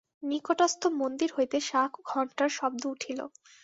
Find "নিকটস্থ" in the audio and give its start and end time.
0.23-0.81